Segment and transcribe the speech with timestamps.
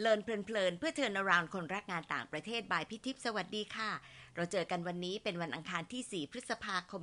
[0.00, 3.90] Learn เพลินเพื่อ turn around คนรักงานต่างประเทศ by พี่ทิพย์สวัสดีค่ะ
[4.34, 7.02] เราเจอกันวันนี้เป็นวันอังคารที่ 4 พฤษภาคม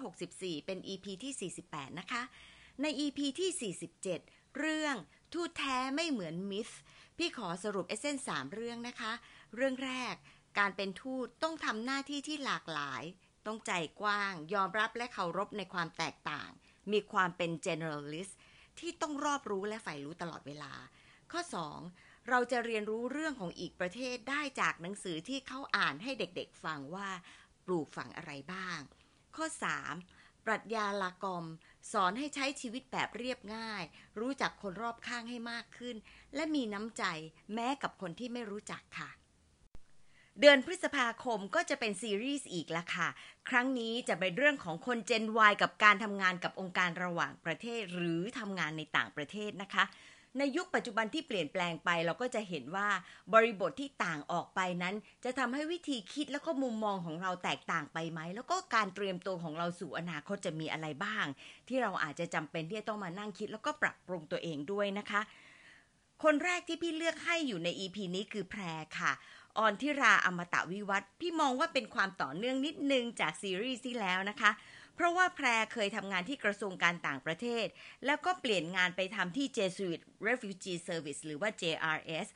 [0.00, 2.22] 2564 เป็น EP ที่ 48 นะคะ
[2.82, 3.72] ใน EP ที่
[4.26, 4.96] 47 เรื่อง
[5.34, 6.70] ทูตแท้ไม่เหมือน myth
[7.18, 9.12] พี่ขอสรุป essence สามเรื่องนะคะ
[9.54, 10.14] เรื่องแรก
[10.58, 13.02] การเป็นทูตต้องทำหน้าที่ที่หลากหลาย
[13.46, 16.50] ต้องใจกว้าง ยอมรับและเคารพในความแตกต่าง
[16.92, 18.32] มีความเป็น generalist
[18.78, 20.72] ที่ต้องรอบรู้และใฝ่รู้ตลอดเวลา
[21.32, 21.42] ข้อ
[21.78, 22.09] 2.
[22.30, 27.08] เราจะเรียนรู้เรื่องของอีกประเทศได้จากหนังสือที่เขาอ่านให้เด็กๆฟังว่า
[27.66, 28.78] ปลูกฝังอะไรบ้าง
[29.36, 29.46] ข้อ
[29.96, 30.46] 3.
[30.46, 31.46] ปรัชญาลากอม
[31.92, 33.82] สอนให้ใช้ชีวิตแบบเรียบง่าย
[34.20, 35.96] รู้จักคนรอบข้างให้มากขึ้น
[36.34, 37.04] และมีน้ำใจ
[37.54, 39.10] แม้กับคนที่ไม่รู้จักค่ะ
[40.40, 43.08] เดือนพฤษภาคมก็จะเป็นซีรีส์อีกละค่ะ
[43.48, 49.84] ครั้งนี้จะเป็นเรื่องของคน Gen Y กับการทำงานกับองค์การระหว่างประเทศ หรือทำงานในต่างประเทศนะคะ
[50.38, 52.88] ในยุคปัจจุบันที่เปลี่ยนแปลงไปเราก็จะเห็นว่า
[53.34, 61.24] บริบทที่ต่างออกไปนั้น จะทำให้วิธีคิดแล้วก็มุมมองของเราแตกต่างไปไหม แล้วก็การเตรียมตัวของเราสู่อนาคตจะมีอะไรบ้าง
[61.68, 65.20] ที่เราอาจจะจำเป็นที่จะต้องมานั่งคิด แล้วก็ปรับปรุงตัวเองด้วยนะคะ
[66.22, 68.62] คนแรกที่พี่เลือกให้อยู่ใน EP นี้คือแพร
[68.98, 69.12] ค่ะ
[69.58, 74.50] ออนทิราอมตะวิวัฒน์พี่มองว่าเป็นความต่อเนื่องนิดนึงจากซีรีส์ที่แล้วนะคะ
[75.00, 77.66] เพราะว่าแพรเคยทำงานที่กระทรวงการต่างประเทศ
[78.06, 82.26] แล้วก็เปลี่ยนงานไปทำที่ Jesuit Refugee Service หรือว่า JRS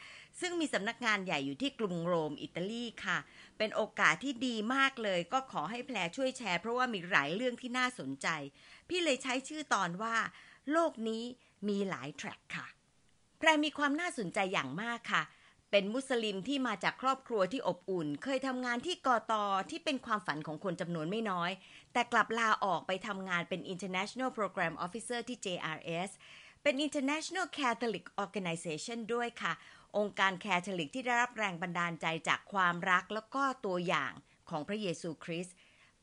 [0.41, 3.19] ซึ่งมีสำนักงานใหญ่อยู่ที่กรุงโรมอิตาลีค่ะ
[3.59, 8.29] เป็นโอกาสที่ดีมากเลย ก็ขอให้แพรช่วยแชร์เพราะว่ามีหลายเรื่องที่น่าสนใจ
[8.89, 10.17] พี่เลยใช้ชื่อตอนว่า
[10.73, 11.25] โลกนี้
[11.69, 12.67] มีหลายแทร็กค่ะ
[13.39, 15.23] แพรมีความน่าสนใจอย่างมากค่ะ
[15.77, 21.51] เป็นมุสลิมที่มาจากครอบครัวที่อบอุ่น เคยทำงานที่กอตอที่เป็นความฝันของคนจำนวนไม่น้อย
[21.93, 26.11] แต่กลับลาออกไปทำงานเป็น International Program Officer ที่ JRS
[26.63, 29.53] เป็น International Catholic Organization ด้วยค่ะ
[29.97, 34.13] องค์การแคทอลิกที่ได้รับแรงบันดาลใจจากความรักแล้วก็ตัวอย่าง
[34.51, 35.55] ของพระเยซูคริสต์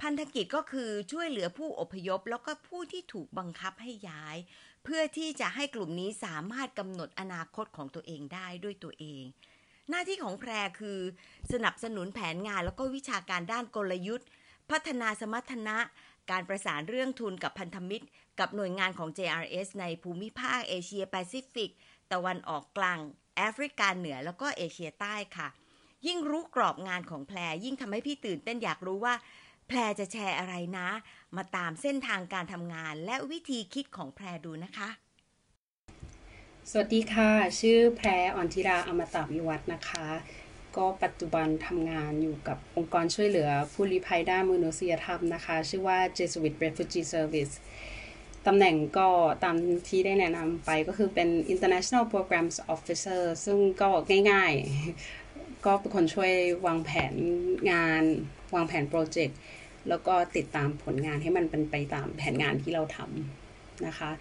[0.01, 4.37] พันธกิจก็คือช่วยเหลือผู้อพยพ แล้วก็ผู้ที่ถูกบังคับให้ย้าย
[4.83, 9.23] เพื่อที่จะให้กลุ่มนี้สามารถกำหนดอนาคตของตัวเองได้ด้วยตัวเอง
[9.89, 10.99] หน้าที่ของแพรคือ
[11.53, 14.27] สนับสนุนแผนงานแล้วก็วิชาการด้านกลยุทธ์
[14.71, 15.77] พัฒนาสมรรถนะ
[16.31, 18.05] การประสานเรื่องทุนกับพันธมิตร
[18.39, 21.71] กับหน่วยงานของ JRS ในภูมิภาคเอเชียแปซิฟิก
[22.11, 22.99] ตะวันออกกลาง
[23.37, 25.47] แอฟริกาเหนือแล้วก็เอเชียใต้ค่ะ
[26.07, 29.15] ยิ่งรู้กรอบงานของแพรยิ่งทำให้พี่ตื่นเต้นอยากรู้ว่า
[29.67, 30.87] แพรจะแชร์อะไรนะ
[31.35, 34.89] มาตามเส้นทางการทำงานและวิธีคิดของแพรดูนะคะ
[36.73, 40.07] สวัสดีค่ะ ชื่อแพรออนทิราอมตะวิวัฒน์นะคะ
[40.77, 47.53] ก็ปัจจุบันทำงานอยู่กับองค์กรช่วยเหลือผู้ลี้ภัยด้านมนุษยธรรมนะคะ ชื่อว่า Jesuit Refugee Service
[48.47, 49.09] ตำแหน่งก็
[49.43, 49.55] ตาม
[49.89, 53.89] ที่ได้แนะนำไปก็คือเป็น International Programs Officer ซึ่งก็
[54.31, 56.33] ง่ายๆ ก็เป็นคนช่วย
[56.65, 57.13] วางแผน
[57.71, 58.03] งาน
[58.55, 59.37] วางแผนโปรเจกต์
[59.89, 64.11] แล้วก็ติดตามผลงานให้มันเป็นไปตามแผนงานที่เราทำนะคะ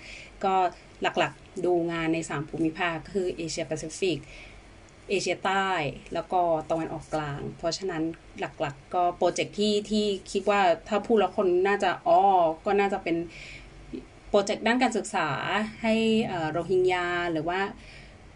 [0.46, 0.54] ก็
[1.02, 4.18] หลักๆ ดูงานใน 3 ภูมิภาคคือเอเชียแปซิฟิก
[5.08, 5.68] เอเชียใต้
[6.14, 6.40] แล้วก็
[6.70, 8.02] ตะวันออกกลาง เพราะฉะนั้น
[8.40, 12.18] หลักๆก็โปรเจกต์ที่ที่คิดว่าถ้าพูดแล้วคนน่าจะอ๋อ
[12.64, 13.16] ก็น่าจะเป็น
[14.28, 15.28] โปรเจกต์ด้านการศึกษา
[15.82, 15.94] ให้
[16.50, 17.60] โรฮิงญาหรือว่า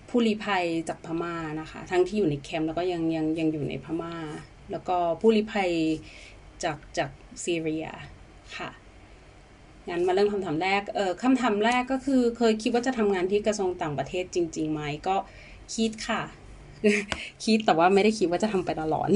[0.09, 4.15] ผู้ลี้ภัยจากพม่านะคะ ทั้งที่อยู่ในแคมป์แล้วก็ยังยังยังอยู่ในพม่า
[4.71, 5.71] แล้วก็ผู้ลี้ภัย
[6.65, 7.11] จากจาก
[7.45, 7.87] ซีเรีย
[8.57, 8.71] ค่ะ
[9.89, 15.17] งั้นมาเริ่มคำถามแรก เออคำถามแรกก็คือเคยคิดว่าจะทำงานที่กระทรวงต่างประเทศจริงๆไหมก็
[15.75, 16.23] คิดค่ะ
[17.45, 19.09] คิดแต่ว่าไม่ได้คิดว่าจะทำไปตลอด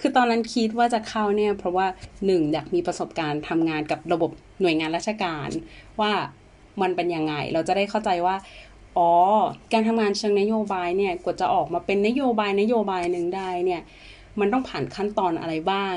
[0.00, 1.86] คือตอนนั้นคิดว่าจะเข้าเนี่ย เพราะว่า
[2.26, 4.30] หนึ่งอยากมีประสบการณ์ทำงานกับระบบ
[4.60, 5.48] หน่วยงานราชการ
[6.00, 6.12] ว่า
[6.82, 8.36] มันเป็นยังไง เราจะได้เข้าใจว่า
[8.96, 9.10] อ๋อ
[9.72, 13.82] การทำงานเชิงนโยบายเนี่ยกว่าจะออกมาเป็นนโยบายนโยบายหนึ่งได้เนี่ย
[14.40, 15.96] มันต้องผ่านขั้นตอนอะไรบ้าง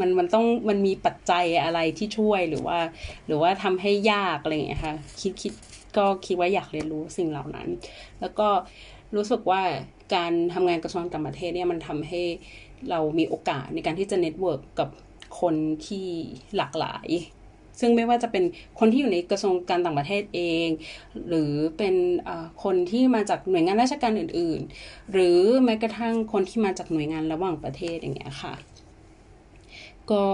[0.00, 2.78] มันมันต้องมันมีปัจจัยอะไรที่ช่วยหรือว่า
[3.26, 5.52] หรือว่าทำให้ยากอะไรอย่างเงี้ยค่ะคิดคิด
[5.96, 7.68] ก็คิดว่าอยากเรียนรู้สิ่งเหล่านั้น
[8.20, 8.48] แล้วก็
[9.16, 9.62] รู้สึกว่า
[10.14, 12.22] การทำงานกระทรวงต่างประเทศเนี่ยมันทำให้
[12.90, 14.88] เรามีโอกาสในการที่จะ network กับ
[15.40, 15.54] คน
[15.86, 16.06] ที่
[16.56, 17.08] หลากหลาย
[17.80, 18.44] ซึ่งไม่ว่าจะเป็น
[18.78, 20.68] คนที่อยู่ในกระทรวงการต่างประเทศเอง
[21.28, 21.94] หรือเป็น
[22.64, 28.54] คนที่มาจากหน่วยงานราชการอื่น ๆ หรือแม้กระทั่งคนที่มาจากหน่วยงานระหว่างประเทศอย่างเงี้ยค่ะ
[30.12, 30.24] ก็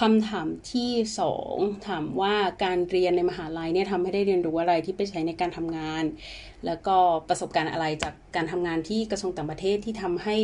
[0.00, 0.90] คำถามที่
[1.20, 1.54] สอง
[1.88, 2.34] ถามว่า
[2.64, 6.04] การเรียนในมหาลัยเนี่ยทำให้ได้เรียนรู้อะไรที่ไปใช้ในการทำงาน
[6.66, 6.96] แล้วก็
[7.28, 10.36] ประสบการณ์อะไรจากการทำงานที่กระทรวงต่างประเทศที่ทำให้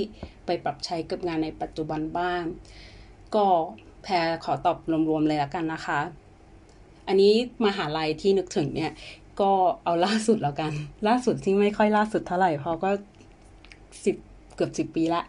[0.47, 2.43] ไปปรับใช้กับงานในปัจจุบันบ้าง
[3.35, 3.47] ก็
[4.03, 4.79] แพรขอตอบ
[5.09, 6.01] รวมๆเลยละกันนะคะ
[7.09, 7.33] อันนี้
[7.67, 8.93] มหาลัยที่นึกถึงเนี่ย
[9.41, 9.53] ก็
[9.85, 10.73] เอาล่าสุดแล้วกัน
[11.09, 12.91] ล่าสุดที่ไม่ค่อยล่าสุดเท่าไหร่เพราะก็
[14.05, 14.17] สิบ
[14.59, 15.23] เกือบสิบปีละ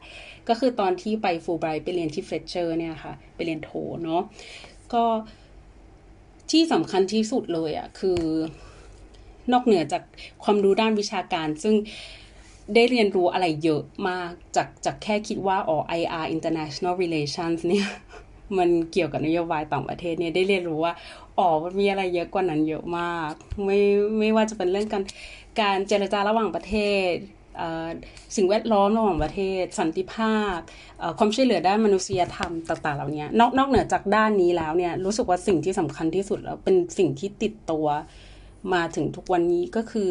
[0.50, 3.72] ก็คือตอนที่ไปฟูไบรท์ไปเรียนที่เฟรเชอร์เนี่ยค่ะ ไปเรียนโท
[4.04, 4.22] เนาะ
[4.94, 5.04] ก็
[6.52, 8.22] ที่สำคัญที่สุดเลยอะ่ะ คือ
[9.52, 10.04] นอกเหนือจาก
[10.44, 11.76] ความรู้ด้านวิชาการ ซึ่ง
[12.76, 17.88] ได้เรียนรู้อะไรเยอะมากจากจากแค่คิดว่าอ๋อ IR International Relations เนี่ย
[18.58, 20.94] มันเกี่ยวกับนโยบายต่างประเทศเนี่ยได้เรียนรู้ว่า
[21.38, 23.32] อ๋อมันมีอะไรเยอะกว่านั้นเยอะมาก
[23.66, 23.80] ไม่
[24.20, 25.04] ไม่ว่าจะเป็นเรื่องการ
[25.62, 26.76] การเจรจาระหว่างประเท
[27.12, 27.14] ศ
[28.36, 30.58] สิ่งแวดล้อมระหว่างประเทศ สันติภาพ
[31.18, 37.88] ความช่วยเหลือด้านมนุษยธรรมต่างๆเหล่านี้นอกนอกเหนือจากด้านนี้แล้วเนี่ยรู้สึกว่าสิ่งที่สำคัญที่สุดแล้วเป็นสิ่งที่ติดตัว
[38.74, 40.10] มาถึงทุกวันนี้ก็คือ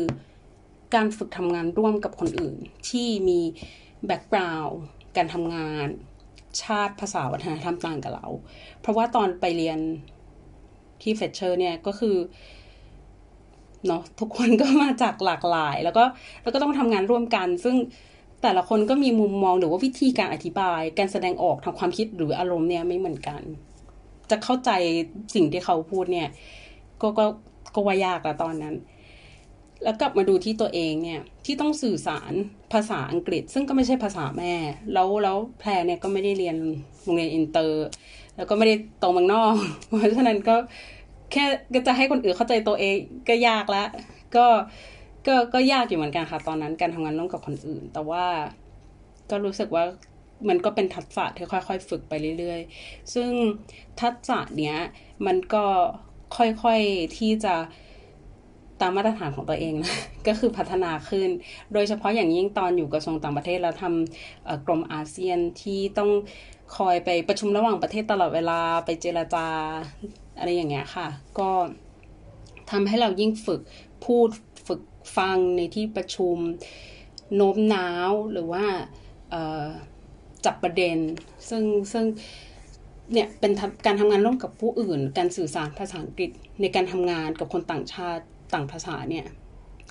[0.95, 2.56] การฝึกทำงานร่วมกับคนอื่น
[2.89, 3.41] ที่มี
[4.06, 4.79] แบ็กกราวด์
[5.17, 5.87] การทำงาน
[6.62, 8.27] ชาติภาษาวัฒนธรรมต่างกับเรา
[8.81, 9.79] เพราะว่าตอนไปเรียน
[11.03, 12.17] ที่เฟเชอร์เนี่ยก็คือ
[13.86, 16.04] เนาะทุกคนก็มาจากหลากหลาย แล้วก็
[16.42, 17.76] แล้วก็ต้องทำงานร่วมกัน ซึ่ง
[18.42, 23.42] แต่ละคนก็มีมุมมองหรือว่าวิธีการอธิบาย การแสดงออกทางความคิดหรืออารมณ์เนี่ยไม่เหมือนกัน
[24.30, 24.70] จะเข้าใจ
[25.34, 26.28] สิ่งที่เขาพูดเนี่ย
[27.02, 27.25] ก็ก็
[27.75, 28.75] ก็ว่ายากล้วตอนนั้น
[29.84, 32.32] แล้วกลับมาดูที่ตัวเองเนี่ย ที่ต้องสื่อสาร
[32.72, 34.54] ภาษาอังกฤษ ซึ่งก็ไม่ใช่ภาษาแม่
[34.94, 36.56] แล้วแล้วแพรเนี่ยก็ไม่ได้เรียน
[37.02, 37.86] โรงเรียนอินเตอร์
[38.36, 39.54] แล้วก็ไม่ได้โตเมืองนอก
[39.88, 40.56] เพราะฉะนั้นก็
[41.32, 41.44] แค่
[41.75, 42.96] ก็จะให้คนอื่นเข้าใจตัวเอง
[43.28, 43.88] ก็ยากแล้ว
[44.36, 44.46] ก็
[45.26, 48.25] ก็ก็ยากอยู่เหมือนกันค่ะ ตอนนั้นการทำงานร่วมกับคนอื่น แต่ว่า
[49.30, 49.84] ก็รู้สึกว่า
[50.48, 53.30] มันก็เป็นทักษะที่ค่อยๆ ฝึกไปเรื่อยๆ ซึ่ง
[54.02, 54.76] ทักษะเนี้ย
[55.26, 55.64] มันก็
[56.36, 57.54] ค่อยๆที่จะ
[58.80, 59.94] ตามมาตรฐานของตัวเองนะ
[60.26, 61.28] ก็คือพัฒนาขึ้น
[61.72, 66.10] โดยเฉพาะอย่างยิ่งตอนอยู่กระทรวงต่างประเทศแล้วทำกรมอาเซียนที่ต้อง
[66.76, 69.46] คอยไปประชุมระหว่างประเทศตลอดเวลาไปเจรจา
[70.38, 71.06] อะไรอย่างเงี้ยค่ะ
[71.38, 71.50] ก็
[72.70, 73.61] ทำให้เรายิ่งฝึก
[74.05, 74.29] พูด
[74.67, 74.81] ฝึก
[75.17, 76.37] ฟังในที่ประชุม
[77.35, 78.64] โน้มน้าวหรือว่า
[80.44, 80.96] จับประเด็น
[81.49, 82.05] ซึ่งซึ่ง
[83.12, 83.52] เนี่ยเป็น
[83.87, 86.31] การทำงานร่วมกับผู้อื่น การสื่อสารภาษาอังกฤษ
[86.61, 88.25] ในการทำงานกับคนต่างชาติ
[88.55, 89.26] ต่างภาษาเนี่ย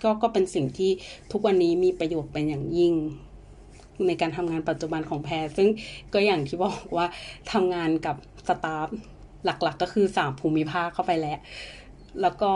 [0.03, 0.91] ก็ก็เป็นสิ่งที่
[1.31, 2.93] ทุกวันนี้มีประโยชน์เป็นอย่างยิ่ง
[4.07, 5.69] ในการทำงานปัจจุบันของแพรซึ่ง
[6.13, 7.07] ก็อย่างที่บอกว่า
[7.53, 8.15] ทำงานกับ
[8.47, 8.87] สตาฟ
[9.47, 11.39] หลักๆกก็คือสามภูมิภาคเข้าไปแล้ว
[12.21, 12.51] แล้วก็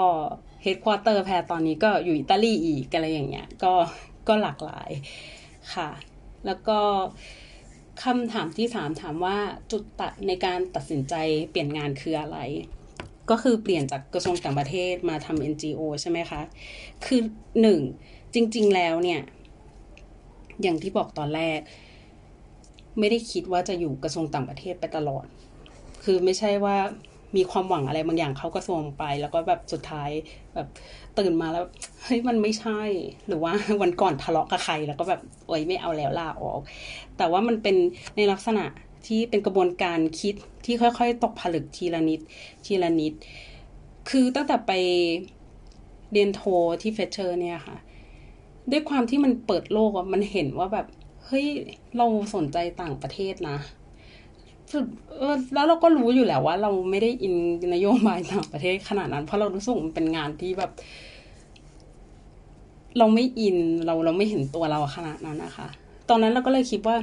[0.62, 3.74] เฮดควอเตอร์แพรตอนนี้ก็อยู่อิตาลีอีกอะไรอย่างเงี้ยก็
[4.28, 4.90] ก็หลากหลาย
[5.74, 5.90] ค่ะ
[6.46, 6.80] แล้วก็
[8.04, 9.38] คำถามที่สามถามว่า
[9.72, 11.16] จุดตัดในการตัดสินใจ
[11.52, 12.38] เปลี่ยนงานคืออะไร
[13.30, 16.42] ก็คือเปลี่ยนจากกระทรวงต่างประเทศมาทำ NGO ใช่ไหมคะ
[17.06, 17.22] คือ
[17.62, 17.80] หนึ่ง
[18.34, 19.22] จริง ๆ แล้วเนี่ย
[20.62, 21.60] อย่างที่บอกตอนแรก
[23.00, 25.26] ไม่ได้คิดว่าจะอยู่กระทรวงต่างประเทศไปตลอด
[26.04, 26.76] คือไม่ใช่ว่า
[27.38, 30.10] มีความหวังอะไรบางอย่างเขาก็ส่งไป แล้วก็แบบสุดท้าย
[30.56, 30.68] แบบ
[31.18, 31.66] ตื่นมาแล้ว
[32.04, 32.82] เฮ้ยมันไม่ใช่
[33.28, 33.52] หรือว่า
[33.82, 36.60] วันก่อนทะเลาะกับใครแล้วก็แบบโอ๊ยไม่เอาแล้วลาออก
[37.18, 37.76] แต่ว่ามันเป็น
[38.16, 38.66] ในลักษณะ
[39.08, 42.20] ที่เป็นกระบวนการคิดที่ค่อยๆ ตกผลึกทีละนิด
[42.66, 43.14] ทีละนิด
[44.10, 44.72] คือตั้งแต่ไป
[46.12, 46.42] เรียนโท
[46.82, 47.78] ที่เฟเชอร์เนี่ยค่ะ
[48.72, 50.88] ด้วยความที่มันเปิดโลกอะมันเห็นว่าแบบ
[51.26, 51.46] เฮ้ย
[51.98, 52.06] เรา
[52.36, 53.58] สนใจต่างประเทศนะ
[55.54, 57.36] แล้วเราก็รู้อยู่แล้วว่า เราไม่ได้อิน
[57.74, 60.72] นโยบายต่างประเทศขนาดนั้น เพราะเรารู้สึกมันเป็นงานที่แบบ
[62.98, 65.68] เราไม่อินเราเราไม่เห็นตัวเราขนาดนั้นนะคะ
[66.10, 66.98] ตอนนั้นเราก็เลยคิดว่า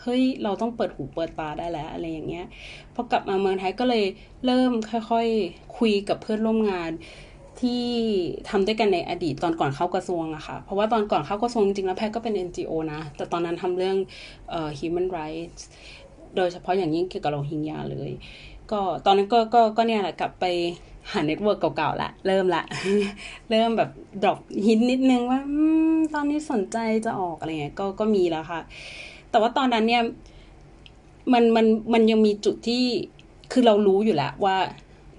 [0.00, 2.46] เฮ้ยเราต้องเปิดหูเปิดตาได้แล้วอะไรอย่างเงี้ย
[2.94, 4.04] พอกลับมาเมืองไทยก็เลย
[4.46, 4.72] เริ่ม
[5.10, 6.90] ค่อยๆ คุยกับเพื่อนร่วมงาน
[7.60, 7.84] ที่
[8.48, 13.96] ทำด้วยกันในอดีตตอนก่อนเข้ากระทรวงอะค่ะ เพราะว่าตอนก่อนเข้ากระทรวงจริงๆแล้วแพทย์ก็เป็น NGO นะ แต่ตอนนั้นทำเรื่อง
[14.50, 15.62] เอ่อ human rights
[16.36, 18.10] โดยเฉพาะอย่างยิ่งเกี่ยวกับโรฮิงญาเลย
[18.72, 20.44] ก็ตอนนั้นก็ก็ก็เนี่ยแหละกลับไป
[21.12, 22.64] หา network เก่าๆละ เริ่มละ
[23.50, 23.90] เริ่มแบบ
[24.22, 25.52] drop hint นิดนึงว่า
[26.14, 28.60] ตอนนี้สนใจจะออกอะไรเงี้ยก็ก็มีแล้วค่ะ
[29.30, 30.02] แต่ว่าตอนนั้นเนี่ย
[31.32, 32.84] มันมันมันยังมีจุดที่
[33.52, 34.56] คือเรารู้อยู่แล้วว่า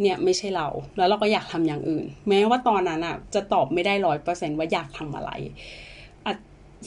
[0.02, 0.68] เนี่ยไม่ใช่เรา
[0.98, 5.32] แล้วเราก็อยากทำอย่างอื่น แม้ว่าตอนนั้นอะ จะตอบไม่ได้ร้อยเปอร์เซ็นต์ว่าอยากทำอะไร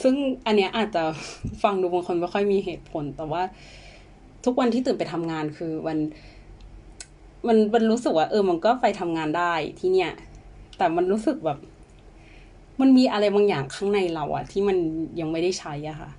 [0.03, 0.15] ซึ่ง
[0.47, 1.03] อันเนี้ยอาจจะ
[1.63, 3.43] ฟังดูบางคนไม่ค่อยมีเหตุผลแต่ว่า
[4.45, 5.99] ทุกวันที่ตื่นไปทำงานคือวัน
[7.47, 10.13] มันมันรู้สึกว่า เออ มันก็ไปทำงานได้ที่เนี่ย
[10.79, 11.59] แต่มันรู้สึกแบบ
[12.81, 14.77] มันมีอะไรบางอย่างข้างในเราอะที่มัน
[15.21, 16.11] ยังไม่ได้ใช้อะค่ะ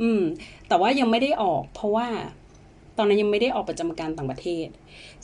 [0.00, 0.22] อืม
[0.68, 2.08] แต่ว่ายังไม่ได้ออก เพราะว่า
[2.96, 4.68] ตอนนั้นยังไม่ได้ออกประจำการต่างประเทศ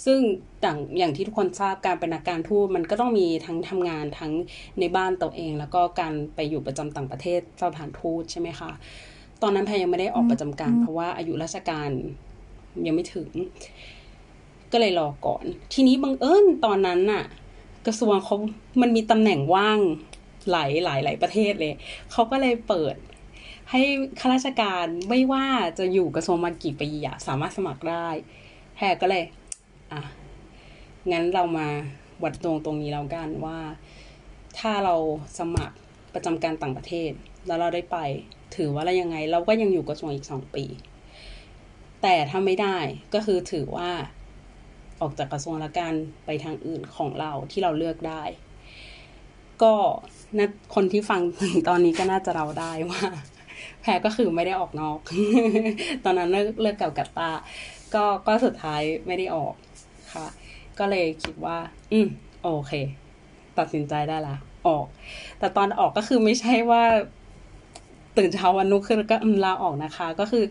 [0.04, 0.18] ซึ่ง
[0.64, 4.32] ต่างอย่างที่ทุกคนทราบการเป็นนักการทูตมันก็ต้องมีทั้งทำงานทั้ง
[4.80, 8.70] ในบ้านตัวเอง แล้วก็การไปอยู่ประจำต่างประเทศสถานทูตใช่ไหมคะ
[9.42, 11.90] ตอนนั้นแพยยังไม่ได้ออกประจำการ เพราะว่าอายุราชการ
[12.86, 13.28] ยังไม่ถึง
[14.72, 17.24] ก็เลยรอก่อน ทีนี้บังเอิญตอนนั้นน่ะ
[17.86, 18.36] กระทรวงเขา
[18.80, 19.78] มันมีตำแหน่งว่าง
[20.50, 21.74] หลายหลายหลายประเทศเลย
[22.12, 22.94] เขาก็เลยเปิด
[23.70, 23.82] ให้
[24.20, 25.46] ข้าราชการไม่ว่า
[25.78, 28.08] จะอยู่กระทรวงมากี่ปีอะสามารถสมัครได้
[28.76, 29.24] แพรก็เลย
[29.92, 30.00] อะ
[31.12, 31.68] งั้นเรามา
[32.22, 33.58] วัดดวงตรงนี้แล้วกันว่า
[34.58, 34.94] ถ้าเรา
[35.38, 35.76] สมัคร
[36.14, 37.10] ประจำการต่างประเทศ
[37.46, 37.98] แล้วเราได้ไป
[38.56, 40.64] ถือว่าเรายังไง เราก็ยังอยู่กระทรวงอีกสองปี
[42.06, 42.76] แต่ถ้าไม่ได้
[43.14, 43.90] ก็คือถือว่า
[45.00, 45.94] ออกจากกระทรวงละกัน
[46.24, 48.22] ไปทางอื่นของเราที่เราเลือกได้
[49.62, 49.74] ก็
[50.38, 53.02] นะคนที่ฟังถึงตอนนี้ก็น่าจะเราได้ว่า
[53.80, 54.98] แพ้ก็คือไม่ได้ออกนอก
[56.04, 57.30] ตอนนั้นเลิกเลิกกับกัตตา
[57.94, 59.54] ก็ก็สุดท้ายไม่ได้ออก
[60.12, 60.26] ค่ะ
[60.78, 61.56] ก็เลยคิดว่า
[61.92, 62.08] อืม
[62.42, 62.72] โอเค
[63.58, 64.86] ตัดสินใจได้ละออก
[65.38, 66.82] แต่ตอนออกก็คือไม่ใช่ว่า
[68.16, 70.44] ตื่นเช้าวันนุ่งขึ้นแล้วก็ลาออกนะคะ ก็คือ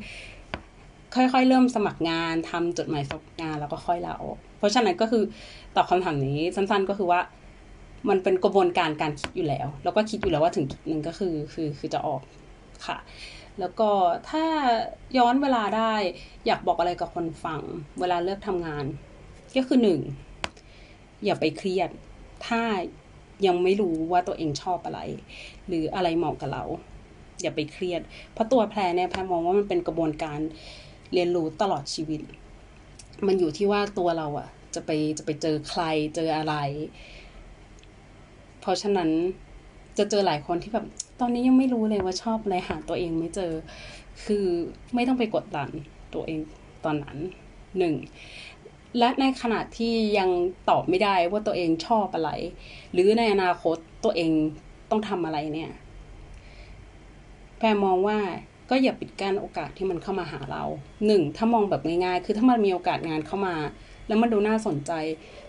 [1.15, 5.23] ค่อยๆ เริ่มสมัครงานทำจดหมายสมัครงานแล้วก็ค่อยลาออก เพราะฉะนั้นก็คือ
[5.75, 7.19] ตอบคำถามนี้สั้นๆก็คือว่า
[8.09, 12.21] มันเป็นกระบวนการการคิดอยู่แล้ว แล้วก็คิดอยู่แล้วว่าถึงจุดหนึ่งก็คือคือคือจะออก
[12.85, 12.97] ค่ะ
[13.59, 13.89] แล้วก็
[14.29, 14.45] ถ้า
[15.17, 15.93] ย้อนเวลาได้
[16.45, 17.61] อยากบอกอะไรกับคนฟัง
[17.99, 18.85] เวลาเลือกทำงาน
[19.55, 19.99] ก็คือหนึ่ง
[21.25, 21.89] อย่าไปเครียด
[22.47, 22.61] ถ้า
[23.45, 24.99] ยังไม่รู้ว่าตัวเองชอบอะไร
[25.67, 26.63] หรืออะไรเหมาะกับเรา
[27.41, 28.01] อย่าไปเครียด
[28.33, 30.39] เพราะตัวแพรเนี่ยแพรมองว่ามันเป็นกระบวนการ
[31.13, 32.21] เรียนรู้ตลอดชีวิต
[33.27, 35.81] มันอยู่ที่ว่าตัวเราอะจะไปจะไปเจอใคร
[36.15, 36.55] เจออะไร
[38.61, 39.09] เพราะฉะนั้น
[39.97, 40.85] จะเจอหลายคนที่แบบ
[41.19, 43.51] ตอนนี้ยังไม่รู้เลยว่าชอบอะไรหาตัวเองไม่เจอ
[44.25, 44.45] คือ
[44.95, 45.69] ไม่ต้องไปกดดัน
[46.13, 46.39] ตัวเอง
[46.85, 47.17] ตอนนั้น
[47.77, 47.95] หนึ่ง
[48.99, 50.29] และในขณะที่ยัง
[50.69, 52.31] ตอบไม่ได้ว่าตัวเองชอบอะไร
[52.93, 54.31] หรือในอนาคตตัวเอง
[54.89, 55.71] ต้องทำอะไรเนี่ย
[57.57, 58.19] แพรมองว่า
[58.75, 60.63] ก็อย่าปิดกั้นโอกาสที่มันเข้ามาหาเรา
[61.05, 63.55] หนึ่งถ้ามองแบบง่ายๆ คือถ้ามันมีโอกาสงานเข้ามา
[64.07, 64.91] แล้วมันดูน่าสนใจ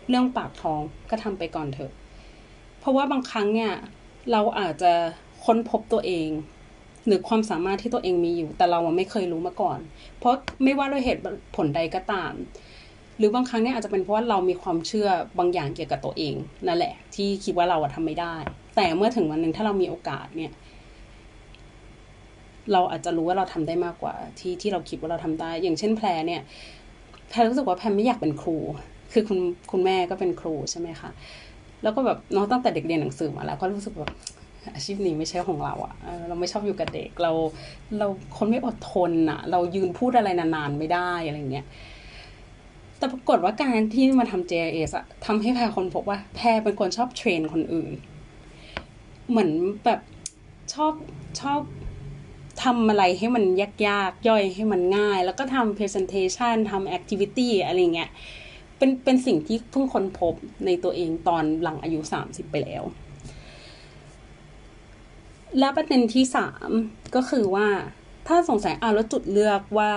[0.08, 1.92] เรื่องปากท้องก็ทำไปก่อนเถอะ
[2.80, 3.72] เพราะว่าบางครั้งเนี่ย
[4.32, 4.92] เราอาจจะ
[5.44, 6.28] ค้นพบตัวเอง
[7.06, 9.78] หรือความสามารถที่ตัวเองมีอยู่ แต่เราไม่เคยรู้มาก่อน
[10.18, 11.22] เพราะไม่ว่าด้วยเหตุ
[11.56, 12.32] ผลใดก็ตาม
[13.18, 16.34] หรือบางครั้งเนี่ยอาจจะเป็นเพราะว่าเรามีความเชื่อบางอย่างเกี่ยวกับตัวเอง
[16.66, 18.34] นั่นแหละ ที่คิดว่าเราทำไม่ได้
[18.76, 20.52] แต่เมื่อถึงวันหนึ่งถ้าเรามีโอกาสเนี่ย
[22.72, 26.42] เราอาจจะรู้ว่าเราทำได้มากกว่า ที่ที่เราคิดว่าเราทำได้ อย่างเช่นแพรเนี่ย
[27.30, 28.56] แพรรู้สึกว่าแพรไม่อยากเป็นครู
[29.12, 29.38] คือคุณ
[29.70, 31.10] คุณแม่ก็เป็นครูใช่ไหมคะ
[31.82, 34.12] แล้วก็แบบน้องตั้งแต่เด็กเรียนหนังสือมาแล้วก็รู้สึกแบบ
[34.74, 35.94] อาชีพนี้ไม่ใช่ของเราอะ
[36.28, 37.32] เราไม่ชอบอยู่กับเด็กเรา
[37.98, 38.06] เรา
[38.36, 41.66] คนไม่อดทนอะเรายืนพูดอะไรนานๆไม่ได้อะไรเงี้ย
[42.98, 47.92] แต่ปรากฏว่าการที่มาทำ JIS อะทำให้แพรคนพบว่าแพรเป็นคนชอบเทรนคนอื่น
[49.28, 49.50] เหมือน
[49.84, 50.00] แบบ
[50.74, 50.92] ชอบ
[51.40, 51.60] ชอบ
[52.62, 58.10] ทำอะไรให้มันยากๆ ย่อยให้มันง่าย แล้วก็ทำ presentation ทำ activity อะไรเงี้ย
[58.78, 60.34] เป็นเป็นสิ่งที่เพิ่งค้นพบ
[60.66, 62.82] ในตัวเองตอนหลังอายุ 30 ไปแล้ว
[65.58, 66.70] และประเด็นที่สาม
[67.14, 67.68] ก็คือว่า
[68.28, 69.92] ถ้าสงสัยอ่าแล้วจุดเลือกว่า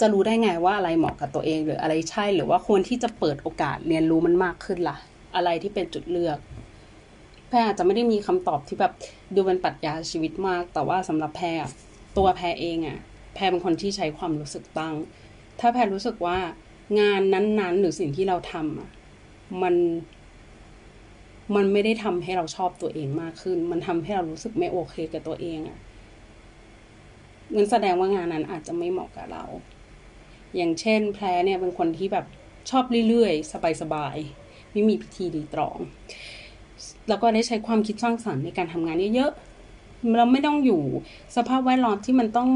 [0.00, 4.96] จะรู้ได้ไงว่าอะไรเหมาะกับตัวเอง หรืออะไรใช่หรือว่าควรที่จะเปิดโอกาสเรียนรู้มันมากขึ้นละ่ะ
[5.36, 6.38] อะไรที่เป็นจุดเลือก
[7.50, 8.92] แพรอาจจะไม่ได้มีคำตอบที่แบบ
[9.34, 11.60] ดูเป็นปรัชญาชีวิตมาก แต่ว่าสำหรับแพร
[12.16, 12.98] ตัวแพรเองอะ่ะ
[13.34, 14.94] แพรเป็นคนที่ใช้ความรู้สึกตั้ง
[15.60, 16.38] ถ้าแพรรู้สึกว่า
[17.00, 18.90] งานนั้นๆ หรือสิ่งที่เราทำอะ
[19.62, 19.74] มัน
[21.56, 25.78] มันไม่ได้ทำให้เราชอบตัวเองมากขึ้น มันทำให้เรารู้สึกไม่โอเคกับตัวเองอะ่ะ
[27.54, 29.44] งั้นแสดงว่างานนั้นอาจจะไม่เหมาะกับเรา
[30.56, 32.26] อย่างเช่น แพรเนี่ยเป็นคนที่แบบ
[32.70, 35.78] ชอบเรื่อยๆ สบายๆ ไม่มีพิธีรีตรอง
[37.10, 40.80] แล้วก็ได้ใช้ความคิดสร้างสรรค์ในการทำงานเยอะๆเราไม่ต้องอยู่
[41.36, 42.50] สภาพแวดล้อมที่มันต้อง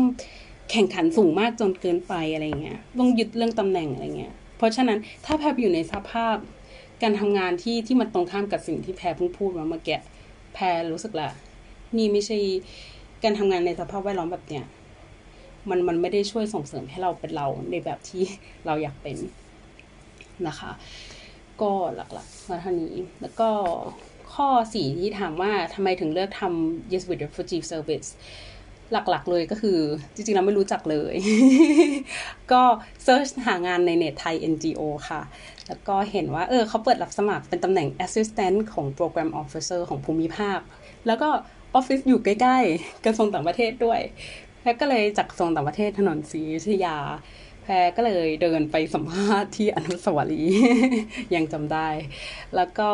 [0.70, 6.36] แข่งขันสูงมากจนเกินไปอะไรเงี้ยต้องยึดเรื่องตำแหน่งอะไรเงี้ย เพราะฉะนั้นถ้าแพรอยู่ในสภาพ
[7.02, 9.98] การทำงานที่ที่มันตรงข้ามกับสิ่งที่แพรเพิ่งพูดมาเมื่อกี้
[10.54, 11.28] แพรรู้สึกละ
[11.96, 12.38] นี่ไม่ใช่
[13.22, 14.64] การทำงานในสภาพแวดล้อมแบบเนี้ย
[15.68, 18.22] มันมันไม่ได้ช่วยส่งเสริมให้เราเป็นเราในแบบที่
[18.66, 19.16] เราอยากเป็น
[20.46, 20.70] นะคะ
[21.62, 23.48] ก็หลักๆมาเท่านี้แล้วก็
[24.34, 28.08] ข้อสี่ที่ถามว่าทำไมถึงเลือกทำ Yes with Refugee Service
[28.92, 29.78] หลักๆเลยก็คือ
[30.14, 31.14] จริงๆ เราไม่รู้จักเลย
[32.52, 32.62] ก็
[33.04, 35.22] เซิร์ชหางานในเน็ตไทย NGO ค่ะ
[35.68, 40.60] แล้วก็เห็นว่า เออเขาเปิดรับสมัครเป็นตำแหน่ง Assistant ของ Program Officer ของภูมิภาค
[41.06, 41.28] แล้วก็
[41.74, 44.00] ออฟฟิศอยู่ใกล้ๆกระทรวงต่างประเทศด้วย
[44.60, 46.96] แพรก็เลยจากกระทรวงต่างประเทศถนนศรีอยุธยา
[47.62, 50.56] แพรก็เลยเดินไปสัมภาษณ์ที่อนุสาวรีย์
[51.34, 51.88] ยังจำได้
[52.56, 52.90] แล้วก็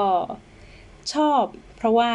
[1.14, 1.42] ชอบ
[1.76, 2.10] เพราะว่า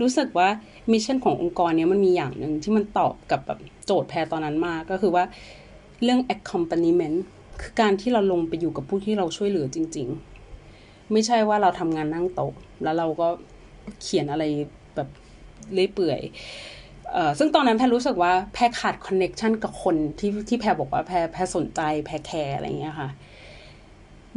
[0.00, 0.48] รู้สึกว่า
[0.92, 5.24] mission ขององค์กรเนี้ยมันมีอย่างหนึ่งที่มันตอบกับแบบโจทย์แพรตอนนั้นมากก็คือว่า
[6.02, 7.18] เรื่อง accompaniment
[7.60, 10.08] คือการที่เราลงไปอยู่กับผู้ที่เราช่วยเหลือจริง
[10.60, 13.28] ๆ ไม่ใช่ว่าเราทำงานนั่งโต๊ะ แล้วเราก็
[14.02, 14.44] เขียนอะไร
[14.96, 15.08] แบบ
[15.72, 16.20] เลื่อยเปื่อย
[17.12, 23.08] เอ่อซึ่งตอนนั้นแพรรู้สึกว่าแพรขาด connection กับคนที่ที่แพรบอกว่าแพรแพรสนใจแพรแคร์อะไรเงี้ยค่ะ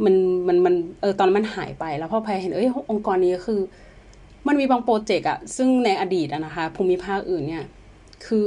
[0.04, 0.14] มัน
[0.46, 3.60] มันมันเออตอนมันหายไปแล้วพอแพรเห็นเอ้ยองค์กรนี้คือ
[4.46, 7.64] มันมีบางโปรเจกต์อะซึ่งในอดีตอะนะคะ ภูมิภาคอื่นเนี่ย
[8.26, 8.46] คือ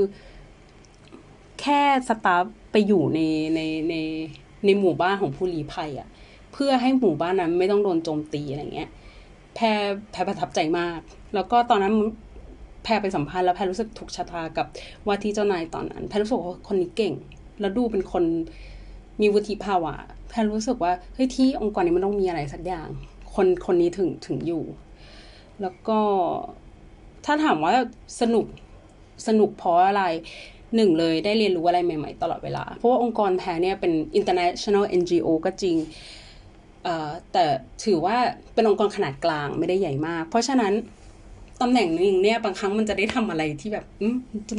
[1.61, 3.19] แค่ staff ไปอยู่ใน
[3.55, 3.95] ในใน
[4.65, 6.07] ในหมู่บ้านของผู้ลี้ภัยอะ
[6.53, 8.89] เพื่อให้หมู่บ้านนั้นไม่ต้องโดนโจมตีอะไรเงี้ย
[9.55, 9.65] แพร
[10.11, 10.99] แพรประทับใจมาก
[11.35, 11.93] แล้วก็ตอนนั้น
[12.83, 14.67] แพรไปสัมภาษณ์แล้วแพรรู้สึกถูกชะตากับ
[15.05, 17.13] ว่าที่เจ้านายตอนนั้น แพรรู้สึกว่าคนนี้เก่ง
[17.59, 18.23] แล้วดูเป็นคน
[19.21, 19.93] มีวุฒิภาวะ
[20.29, 22.87] แพรรู้สึกว่าเฮ้ยที่องค์กรนี้มันต้องมีอะไรสักอย่าง
[23.35, 24.63] คนคนนี้ถึงถึงอยู่
[25.61, 25.99] แล้วก็
[27.25, 27.73] ถ้าถามว่า
[28.21, 28.45] สนุก
[29.27, 30.03] สนุกเพราะอะไร
[30.75, 35.75] หนึ่งเลยได้เรียนรู้อะไรใหม่ ๆ ตลอดเวลา เพราะว่าองค์กรแพรเนี่ยเป็น international NGO ก็จริง
[37.33, 37.45] แต่
[37.85, 38.17] ถือว่า
[38.53, 40.73] เป็นองค์กรขนาดกลางไม่ได้ใหญ่มาก เพราะฉะนั้น
[41.61, 43.85] ตำแหน่งหนึ่งเนี่ยบางครั้งมันจะได้ทำอะไรที่แบบ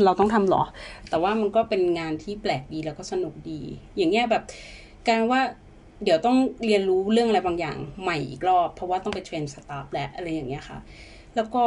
[0.04, 0.62] เราต้องทำหรอ
[1.08, 3.60] แต่ว่ามันก็เป็นงานที่แปลกดีแล้วก็สนุกดี
[3.96, 4.42] อย่างเงี้ยแบบ
[5.08, 5.40] การว่า
[6.04, 6.36] เดี๋ยวต้อง
[6.66, 10.78] เรียนรู้เรื่องอะไรบางอย่างใหม่อีกรอบ เพราะว่าต้องไปเทรนสตาฟและอะไรอย่างเงี้ยค่ะ
[11.36, 11.64] แล้วก็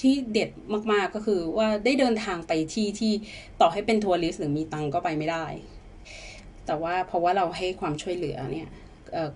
[0.00, 0.50] ที่เด็ด
[0.92, 3.12] มากๆก็คือว่าได้เดินทางไปที่ที่
[3.60, 5.46] ต่อให้เป็นทัวริสหรือมีตังก็ไปไม่ได้
[6.66, 8.68] แต่ว่าเพราะว่าเราให้ความช่วยเหลือเนี่ย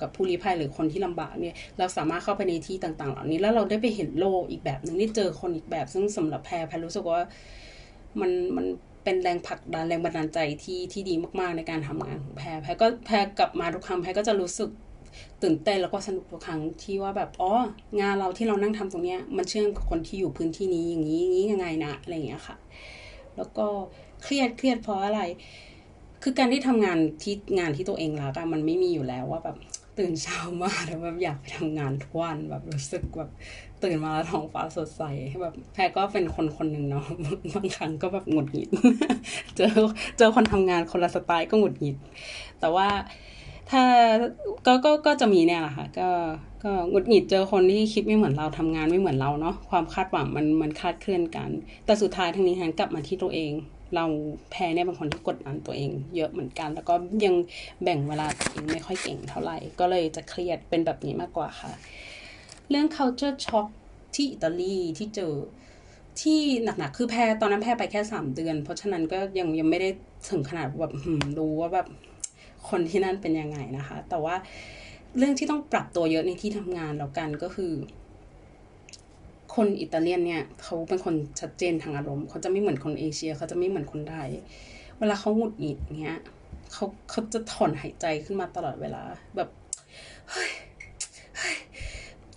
[0.01, 7.21] กับผู้ลี้ภัยหรือคนที่ลำบากเนี่ยเราสามารถเข้าไปในที่ต่าง ๆ เหล่านี้แล้วเราได้ไปเห็นโลกอีกแบบหนึ่งได้เจอคนอีกแบบ ซึ่งสำหรับแพรแพรรู้สึกว่า
[8.21, 8.67] มันมัน
[9.05, 14.71] เป็นแรงผลักดันแรงบันดาลใจที่ที่ดีมากๆในการทำงานของแพรแพรก็แพรกลับมาทุกครั้งแพรก็จะรู้สึก
[15.43, 17.51] ตื่นเต้นแล้วก็สนุกทุกครั้งที่ว่าแบบอ๋อ
[18.01, 22.57] งานเราที่เรานั่งทำตรงเนี้ยมันเชื่อมกับคนที่อยู่พื้นที่นี้อย่างนี้อย่างนี้ยังไงนะอะไรอย่างเงี้ยค่ะ
[23.37, 23.67] แล้วก็
[24.23, 25.23] เครียดเครียดเพราะอะไร
[26.23, 29.57] คือการที่ทำงานที่งานที่ตัวเองรักอะมันไม่มีอยู่แล้วว่าแบบ
[29.99, 33.31] ตื่นเช้ามาแล้วแบบอยากไปทำงานทุกวันแบบรู้สึกแบบ
[33.83, 35.03] ตื่นมาแล้วท้องฟ้าสดใส
[35.43, 37.07] แบบแพรก็เป็นคนคนหนึ่งเนาะ
[37.55, 38.69] บางครั้งก็แบบหงุดหงิด
[39.57, 39.73] เจอ
[40.19, 41.97] เจอคนทำงานคนละสไตล์ก็หงุดหงิด
[42.61, 42.89] แต่ว่า
[43.71, 43.83] ถ้า
[44.67, 46.09] ก็ก็ก็จะมีเนี่ยแหละค่ะ ก็
[46.65, 51.51] ก็หงุดหงิดเจอคนที่คิดไม่เหมือนเราทำงานไม่เหมือนเราเนาะความคาดหวังมันมันคาดเคลื่อนกัน
[51.85, 53.53] แต่สุดท้ายทั้งนี้ทั้งกลับมาที่ตัวเอง
[53.95, 54.05] เรา
[54.51, 57.35] แพ้เนี่ยเป็นคนที่กดดันตัวเอง เยอะเหมือนกัน แล้วก็ยัง
[57.83, 61.73] แบ่งเวลาตัวเองไม่ค่อยเก่งเท่าไหร่ ก็เลยจะเครียดเป็นแบบนี้มากกว่าค่ะ
[62.71, 63.69] เรื่อง culture shock
[64.15, 65.35] ที่อิตาลีที่เจอ
[66.21, 69.89] ที่หนักๆคือแพ้ตอนนั้นแพ้ไปแค่สามเดือน เพราะฉะนั้นก็ยังยังไม่ได้
[70.31, 70.93] ถึงขนาดแบบ
[71.39, 71.87] รู้ว่าแบบ
[72.69, 74.35] คนที่นั่นเป็นยังไงนะคะ แต่ว่า
[75.17, 77.73] เรื่องที่ต้องปรับตัวเยอะในที่ทำงานแล้วกันก็คือ
[79.55, 84.31] คนอิตาเลียนเนี่ยเขาเป็นคนชัดเจนทางอารมณ์เขาจะไม่เหมือนคนเอเชียเขาจะไม่เหมือนคนไทย
[84.99, 86.21] เวลาเขาหงุดหงิดเงี้ย
[86.73, 89.03] เขาเขาจะถอนหายใจขึ้นมาตลอดเวลา
[89.37, 89.49] แบบ
[90.31, 90.51] เฮ้ย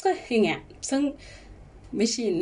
[0.03, 1.01] ก็อย่างเงี้ยซึ่ง
[1.95, 2.35] ไม่ชิน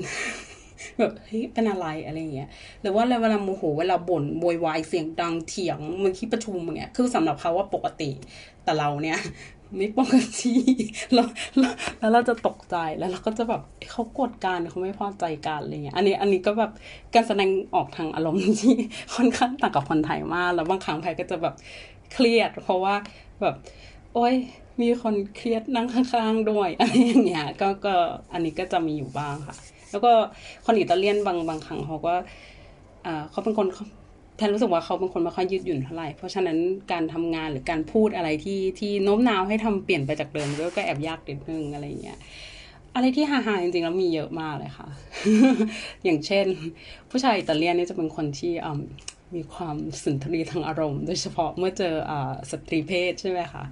[0.99, 2.49] แบบเฮ้ยเป็นอะไรอะไรเงี้ย
[2.81, 8.09] หรือว่าเวลาโมโหเวลาบ่นโวยวายเสียงดังเถียงมือที่ประชุมอย่างเงี้ยคือสำหรับเขาว่าปกติ
[8.63, 9.17] แต่เราเนี่ย
[9.77, 10.53] ไม่ปกติ
[11.13, 11.27] แล้ว
[11.99, 16.71] แล้วเราจะตกใจแล้วเราก็จะแบบเขากดการเขาไม่พอใจกันอะไรเงี้ยอันนี้อันนี้ก็แบบ
[17.13, 18.75] การแสดงออกทางอารมณ์ที่
[19.15, 21.55] ค่อนข้างต่างกับคนไทยมาก แล้วบางครั้งแพก็จะแบบ
[22.13, 22.95] เครียด เพราะว่า
[23.41, 23.55] แบบ
[24.13, 24.33] โอ้ย
[24.81, 27.95] มีคนเครียดนั่งข้างๆด้วยอะไรอย่างเงี้ยก็ก็
[28.33, 29.55] อันนี้ก็จะมีอยู่บ้างค่ะ
[29.91, 30.11] แล้วก็
[30.65, 32.13] คนอิตาเลียนบางบางครั้งเขาก็
[33.05, 33.67] อ่าเขาเป็นคน
[34.37, 36.57] แทนรู้สึกว่าเขาเป็นคนไม่ค่อยยืดหยุ่นเท่าไหร่ เพราะฉะนั้น
[36.91, 42.19] การทำงานหรือการพูดอะไรที่ที่โน้มน้าวให้ทำเปลี่ยนไปจากเดิมก็แอบยากนิดนึงอะไรเงี้ย
[42.95, 44.87] อะไรที่ฮาๆจริงๆแล้วมีเยอะมากเลยค่ะ
[46.03, 46.45] อย่างเช่น
[47.09, 48.53] ผู้ชายอิตาเลียนนี่จะเป็นคนที่
[49.35, 52.11] มีความสุนทรีทางอารมณ์ โดยเฉพาะเมื่อเจออ
[52.51, 53.63] สตรีเพศใช่ไหมคะ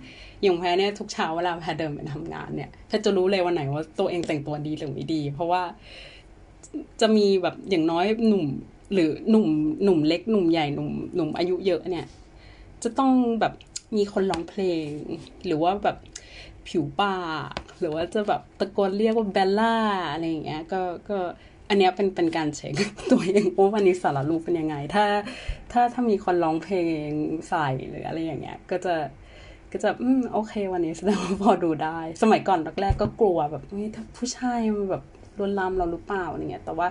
[0.41, 5.63] อย่างแพรเนี่ยทุกเช้าเวลาแพรเดินไปทำงานเนี่ยแพรจะรู้เลยวันไหนว่าตัวเองแต่งตัวดีหรือไม่ดี เพราะว่า
[7.01, 8.45] จะมีแบบอย่างน้อยหนุ่ม
[8.93, 9.47] หรือหนุ่ม
[9.83, 12.05] หนุ่มเล็กหนุ่มใหญ่หนุ่มหนุ่มอายุเยอะเนี่ย
[12.83, 13.53] จะต้องแบบ
[13.95, 14.89] มีคนร้องเพลง
[15.45, 15.97] หรือว่าแบบ
[16.67, 19.75] ผิวปากหรือว่าจะแบบตะโกนเรียกว่าเบลล่า
[20.11, 21.17] อะไรอย่างเงี้ยก็ก็
[21.69, 22.73] อันเนี้ยเป็นเป็นการเช็ค
[23.11, 25.05] ตัวเองว่าวันนี้สารรูปเป็นยังไง ถ้า
[25.71, 26.75] ถ้าถ้ามีคนร้องเพล
[27.07, 27.09] ง
[27.49, 28.95] ใส่หรืออะไรอย่างเงี้ย ก็จะ
[29.71, 35.03] ก็จะอืมโอเค วันนี้แสดงว่าพอดูได้ สมัยก่อนแรกๆก็กลัวแบบเฮ้ยถ้าผู้ชายมันแบบ
[35.37, 36.87] ลวนลามเราหรือเปล่าอะไรเงี้ย แต่ว่า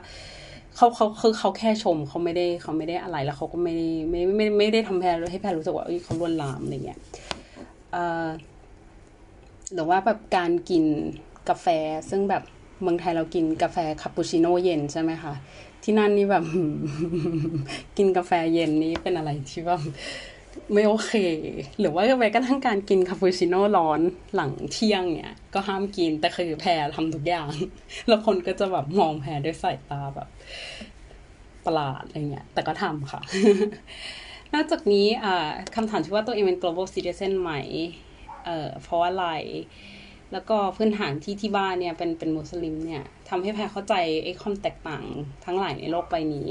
[0.76, 7.00] เขาเขาคือเขาแค่ชมเขาไม่ได้เขาไม่ได้อะไรแล้วเขาก็ไม่ได้ไม่ไม่ไม่ได้ทำแพรให้แพรรู้สึกว่าเขาลวนลามอะไรเงี้ย
[9.74, 10.84] หรือว่าแบบการกิน
[11.48, 11.66] กาแฟ
[12.10, 12.42] ซึ่งแบบ
[12.82, 15.34] เมืองไทยเรากินกาแฟคาปูชิโน่เย็นใช่ไหมคะ
[15.82, 16.44] ที่นั่นนี่แบบ
[17.96, 19.78] กินกาแฟเย็นนี้เป็นอะไรที่ว่า
[20.72, 21.12] ไม่โอเค
[21.78, 24.00] หรือว่าแม้กระทั่งการกินคาปูชิโน่ร้อน
[24.34, 27.48] หลังเที่ยงเนี่ย ก็ห้ามกินแต่คือแพรทำทุกอย่าง
[28.08, 30.28] แล้วคนก็จะแบบมองแพรด้วยสายตาแบบ
[31.66, 33.20] ประหลาดอะไรเงี้ย แต่ก็ทำค่ะ
[34.54, 35.06] นอกจากนี้
[35.74, 37.52] คำถามที่ว่าตัวเองเป็น global citizen ไหม
[38.44, 39.26] เอ่อเพราะอะไร
[40.32, 45.04] แล้วก็พื้นฐานที่ที่บ้านเนี่ยเป็นเป็นมุสลิมเนี่ยทำให้แพรเข้าใจไอ้ความแตกต่าง
[45.44, 46.48] ทั้งหลายในโลกใบนี้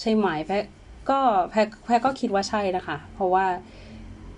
[0.00, 0.54] ใช่ไหมแพร
[1.10, 1.18] ก็
[1.50, 3.46] แพรแพก็คิดว่าใช่นะคะ เพราะว่า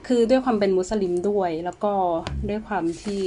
[0.06, 1.92] คือด้วยความเป็นมุสลิมด้วย แล้วก็
[2.48, 3.20] ด้วยความที่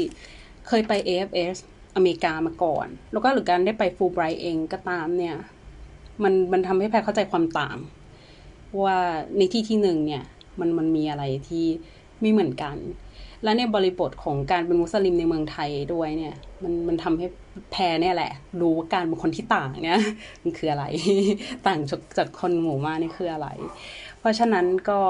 [0.68, 1.58] เคยไป AFS
[1.96, 5.36] อเมริกามาก่อน แล้วก็หรือการได้ไปฟูไบรท์เองก็ตามเนี่ย
[6.24, 7.78] มันมันทำให้แพรเข้าใจความต่าง
[8.84, 8.98] ว่า
[9.38, 10.24] ในที่ที่หนึ่งเนี่ย
[10.60, 11.66] มันมันมีอะไรที่
[12.22, 12.78] ไม่เหมือนกัน
[13.44, 17.26] และในบริบทของการเป็นมุสลิมในเมืองไทยด้วยเนี่ย มันมันทำให้
[17.72, 20.02] แพรเนี่ยแหละ รู้ว่าการเป็นคนที่ต่างเนี่ย
[20.44, 20.86] มันคืออะไร
[21.68, 23.48] ต่างจากจากคนหมู่มากนี่คืออะไร
[24.20, 25.02] เพราะฉะนั้นก็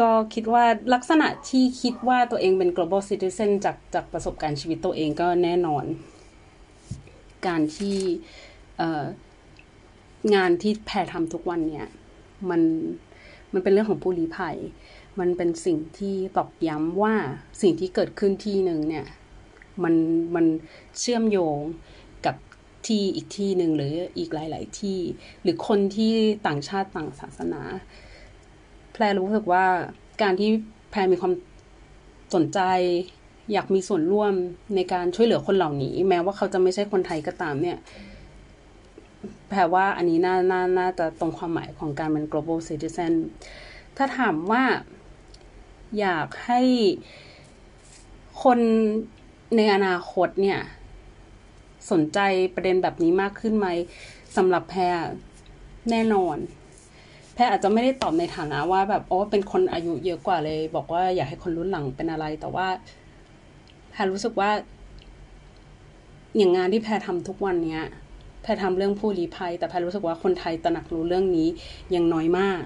[0.00, 5.84] ก็คิดว่าลักษณะที่คิดว่าตัวเองเป็น global citizen จากจากประสบการณ์ชีวิตตัวเองก็แน่นอน
[7.46, 7.96] การที่
[10.34, 11.86] งานที่แพรทำทุกวันเนี่ย
[12.50, 12.60] มัน
[13.52, 14.56] มันเป็นเรื่องของผู้ลี้ภัย
[15.20, 17.14] มันเป็นสิ่งที่ตอกย้ำว่า
[17.62, 19.06] สิ่งที่เกิดขึ้นที่หนึ่งเนี่ย
[19.82, 19.94] มัน
[20.34, 20.46] มัน
[20.98, 21.58] เชื่อมโยง
[22.26, 22.36] กับ
[22.86, 25.00] ที่อีกที่หนึ่งหรืออีกหลาย ๆ ที่
[25.42, 26.12] หรือคนที่
[26.46, 27.62] ต่างชาติต่างศาสนา
[28.92, 29.64] แพรรู้สึกว่า
[30.22, 30.50] การที่
[30.90, 31.32] แพรมีความ
[32.34, 32.60] สนใจ
[33.52, 34.32] อยากมีส่วนร่วม
[34.74, 37.78] ในการช่วยเหลือคนเหล่านี้ แม้ว่าเขาจะไม่ใช่คนไทยก็ตามเนี่ย
[39.48, 43.12] แพรว่าอันนี้น่าน่าน่าจะตรงความหมายของการเป็น global citizen
[43.96, 44.62] ถ้าถามว่า
[46.00, 46.60] อยากให้
[48.42, 48.58] คน
[49.56, 50.60] ในอนาคตเนี่ย
[51.90, 52.18] สนใจ
[52.54, 53.68] ประเด็นแบบนี้มากขึ้นไหม
[54.36, 54.98] สำหรับแพร
[55.90, 56.36] แน่นอน
[57.34, 62.66] แพรอาจจะไม่ได้ตอบในฐานะว่า แบบโอ้เป็นคนอายุเยอะกว่าเลย บอกว่าอยากให้คนรุ่นหลังเป็นอะไร แต่ว่า
[63.90, 64.50] แพรรู้สึกว่า
[66.36, 67.84] อย่างงานที่แพรทำทุกวันเนี้ย
[68.42, 71.48] แพรทำเรื่องผู้ลี้ภัย แต่แพรรู้สึกว่าคนไทยตระหนักรู้เรื่องนี้
[71.94, 72.62] ยังน้อยมาก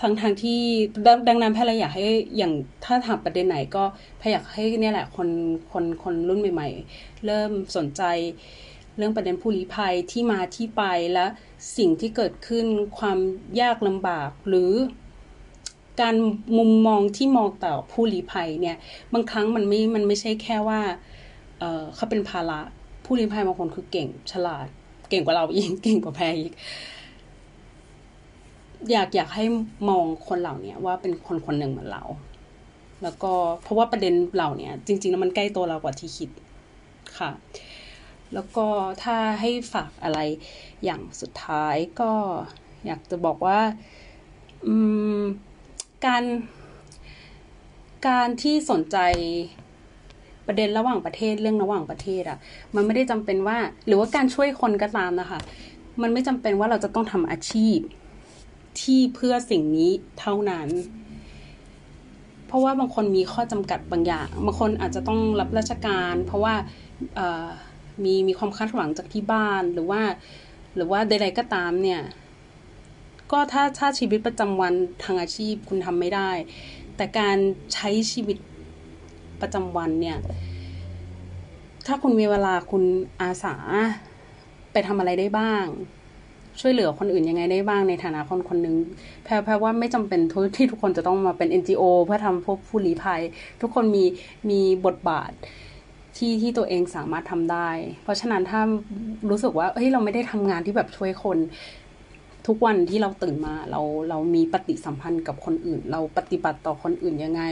[0.00, 0.60] ทั้งทางที่
[1.28, 2.52] ดังนั้นแพรเลยอยากให้อย่าง
[2.84, 3.84] ถ้าถามประเด็นไหนก็
[4.18, 5.28] แพรอยากให้เนี่ยแหละคน
[5.72, 8.02] คนคนรุ่นใหม่ ๆ เริ่มสนใจ
[8.96, 11.26] เรื่องประเด็นผู้ลี้ภัยที่มาที่ไปและ
[11.76, 12.66] สิ่งที่เกิดขึ้น
[12.98, 13.18] ความ
[13.60, 14.72] ยากลำบากหรือ
[16.00, 16.14] การ
[16.58, 18.76] มุมมองที่มองต่อผู้ลี้ภัยเนี่ย
[19.12, 20.80] บางครั้งมันไม่ มันไม่ใช่แค่ว่า
[21.58, 22.60] เเขาเป็นภาระ
[23.04, 24.66] ผู้ลี้ภัยบางคนคือเก่งฉลาด
[25.10, 26.52] เก่งกว่าเราอีกเก่งกว่าแพรอีก
[28.90, 29.44] อยากอยากให้
[29.88, 32.04] มองคนเหล่านี้ว่าเป็นคนคนหนึ่งเหมือนเรา
[33.02, 36.30] แล้วก็เพราะว่าประเด็นเหล่านี้จริงๆแล้วมันใกล้ตัวเรากว่าที่คิด
[37.18, 37.30] ค่ะ
[38.34, 38.66] แล้วก็
[39.02, 40.18] ถ้าให้ฝากอะไร
[40.84, 42.12] อย่างสุดท้ายก็
[42.86, 43.60] อยากจะบอกว่า
[46.06, 46.24] การ
[48.08, 48.96] การที่สนใจ
[50.46, 52.38] ประเด็นระหว่างประเทศเรื่องระหว่างประเทศอะ่ะ
[52.74, 55.40] มันไม่ได้จำเป็นว่า หรือว่าการช่วยคนก็ตามนะคะ
[56.02, 57.78] มันไม่จำเป็นว่าเราจะต้องทำอาชีพ
[58.80, 60.68] ที่เพื่อสิ่งนี้เท่านั้น
[62.46, 66.54] เพราะว่าบางคนมีข้อจำกัดบางอย่าง บางคนอาจจะต้องรับราชการ เพราะว่า
[68.04, 70.02] มีมีความคาดหวังจากที่บ้านหรือว่า
[70.76, 72.02] หรือว่าใดๆก็ตามเนี่ย
[73.32, 76.30] ก็ถ้าถ้าชีวิตประจำวันทางอาชีพคุณทำไม่ได้
[76.96, 77.36] แต่การ
[77.74, 78.36] ใช้ชีวิต
[79.40, 80.18] ประจำวันเนี่ย
[81.86, 82.84] ถ้าคุณมีเวลาคุณ
[83.20, 83.54] อาสา
[84.72, 85.64] ไปทำอะไรได้บ้าง
[86.60, 88.76] ช่วยเหลือคนอื่นยังไงได้บ้างในฐานะคนคนหนึ่ง
[89.24, 90.20] แพรแพรว่าไม่จำเป็น
[90.56, 93.22] ที่ทุกคนจะต้องมาเป็น NGO เพื่อทำพวกผู้ลี้ภัย
[93.60, 94.04] ทุกคนมี
[94.50, 95.30] มีบทบาท
[96.16, 97.70] ที่ที่ตัวเองสามารถทำได้
[98.02, 98.60] เพราะฉะนั้นถ้า
[99.30, 101.38] รู้สึกว่าเฮ้ยเราไม่ได้ทำงานที่แบบช่วยคน
[102.46, 107.42] ทุกวันที่เราตื่นมาเราเรามีปฏิสัมพันธ์กับคนอื่น เราปฏิบัติต่อคนอื่นยังไง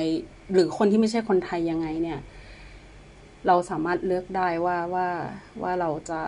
[0.53, 2.21] หรือคนที่ไม่ใช่คนไทยยังไงเนี่ย
[3.47, 5.09] เราสามารถเลือกได้ว่าว่า
[5.63, 6.21] ว่าเราจะ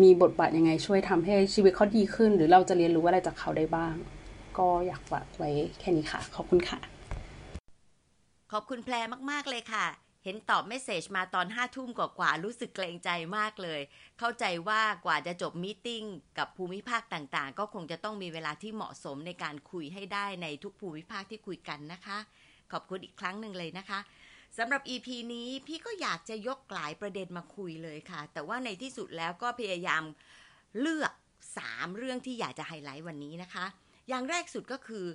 [0.00, 3.94] มีบทบาทยังไงช่วยทำให้ชีวิตเขาดีขึ้น หรือเราจะเรียนรู้อะไรจากเขาได้บ้าง
[4.58, 5.50] ก็อยากฝากไว้
[5.80, 6.78] แค่นี้ค่ะ ขอบคุณค่ะ
[8.52, 8.94] ขอบคุณแพร
[9.30, 9.86] มากๆเลยค่ะ
[10.24, 13.80] เห็นตอบเมสเซจมาตอนห้าทุ่มกว่าๆรู้สึกเกรงใจมากเลย
[14.18, 16.04] เข้าใจว่ากว่าจะจบมีติ้ง
[16.38, 22.18] กับภูมิภาคต่างๆ ก็คงจะต้องมีเวลาที่เหมาะสมในการคุยให้ได้ในทุกภูมิภาคที่คุยกันนะคะ
[22.72, 23.98] ขอบคุณอีกครั้งหนึ่งเลยนะคะ
[24.58, 30.02] สำหรับ EP นี้พี่ก็อยากจะยกหลายประเด็นมาคุยเลยค่ะ แต่ว่าในที่สุดแล้วก็พยายาม
[30.80, 31.12] เลือก
[31.56, 33.64] 3 เรื่องที่อยากจะไฮไลท์วันนี้นะคะ
[34.08, 35.06] อย่างแรกสุดก็คือ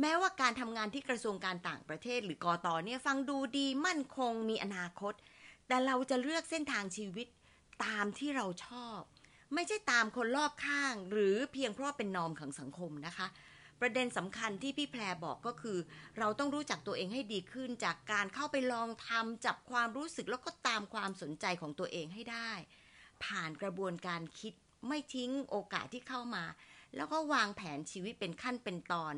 [0.00, 5.14] แม้ว่าการทำงานที่กระทรวงการต่างประเทศ หรือกอตอเนี่ยฟังดูดีมั่นคงมีอนาคต
[5.68, 7.26] แต่เราจะเลือกเส้นทางชีวิต
[7.84, 8.98] ตามที่เราชอบ
[9.54, 13.26] ไม่ใช่ตามคนรอบข้าง หรือเพียงเพราะเป็นนอมของสังคมนะคะ
[13.80, 15.78] ประเด็นสำคัญที่พี่แพรบอกก็คือ
[16.18, 22.50] เราต้องรู้จักตัวเองให้ดีขึ้น จากการเข้าไปลองทำจับความรู้สึกแล้วก็ตามความสนใจของตัวเองให้ได้
[23.24, 24.52] ผ่านกระบวนการคิด
[24.86, 26.44] ไม่ทิ้งโอกาสที่เข้ามา
[26.96, 29.14] แล้วก็วางแผนชีวิตเป็นขั้นเป็นตอน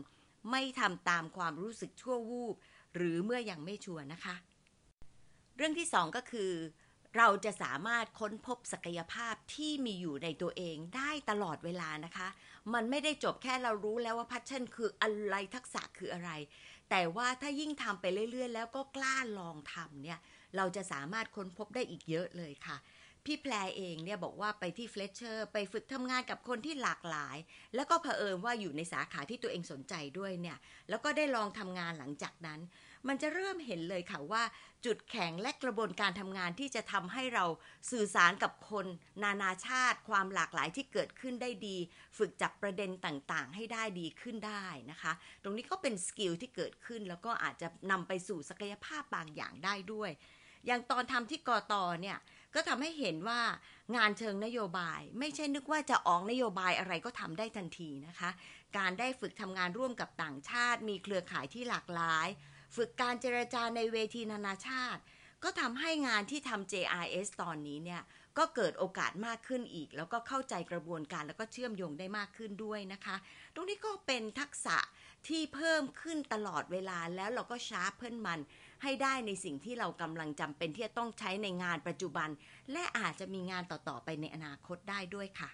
[0.50, 2.56] ไม่ทำตามความรู้สึกชั่ววูบ
[2.94, 4.34] หรือเมื่อยังไม่ชัวร์นะคะ
[5.56, 6.52] เรื่องที่สองก็คือ
[7.16, 12.28] เราจะสามารถค้นพบศักยภาพที่มีอยู่ในตัวเองได้ตลอดเวลานะคะ
[12.74, 16.30] มันไม่ได้จบแค่เรารู้แล้วว่าพัชชั่นคืออะไรทักษะคืออะไร
[16.90, 20.18] แต่ว่าถ้ายิ่งทำไปเรื่อย ๆ แล้วก็กล้าลองทำเนี่ย
[20.56, 22.76] เราจะสามารถค้นพบได้อีกเยอะเลยค่ะ
[23.24, 27.36] พี่แพรเองเนี่ยบอกว่าไปที่เฟลเชอร์ไปฝึกทำงานกับคนที่หลากหลาย
[27.74, 32.60] แล้วก็เผอิญว่าอยู่ในสาขาที่ตัวเองสนใจด้วยเนี่ย แล้วก็ได้ลองทำงานหลังจากนั้น
[33.08, 34.42] มันจะเริ่มเห็นเลยค่ะว่า
[34.84, 37.44] จุดแข็งและกระบวนการทำงานที่จะทำให้เรา
[37.90, 38.86] สื่อสารกับคน
[39.22, 41.76] นานาชาติ ความหลากหลายที่เกิดขึ้นได้ดี
[42.18, 50.10] ฝึกจับประเด็นต่างๆ ให้ได้ดีขึ้นได้นะคะ ตรงนี้ก็เป็น skill ที่เกิดขึ้นแล้วก็อาจจะนำไปสู่ศักยภาพบางอย่างได้ด้วย
[50.66, 52.18] อย่างตอนทำที่กอตอเนี่ย
[52.54, 53.40] ก็ทำให้เห็นว่า
[53.96, 58.30] งานเชิงนโยบาย ไม่ใช่นึกว่าจะออกนโยบายอะไรก็ทำได้ทันทีนะคะ
[58.76, 62.28] การได้ฝึกทำงานร่วมกับต่างชาติ มีเครือข่ายที่หลากหลาย
[62.74, 65.02] ฝึกการเจรจาในเวทีนานาชาติ
[65.44, 68.02] ก็ทำให้งานที่ทำ JRS ตอนนี้เนี่ย
[68.38, 73.16] ก็เกิดโอกาสมากขึ้นอีก แล้วก็เข้าใจกระบวนการแล้วก็เชื่อมโยงได้มากขึ้นด้วยนะคะ
[73.54, 74.76] ตรงนี้ก็เป็นทักษะ
[75.28, 78.40] ที่เพิ่มขึ้นตลอดเวลาแล้วเราก็ชาร์ปเพิ่นมัน
[78.82, 82.28] ให้ได้ในสิ่งที่เรากำลังจำเป็นที่จะต้องใช้ในงานปัจจุบัน
[82.72, 85.50] และอาจจะมีงานต่อๆไปในอนาคตได้ด้วยค่ะ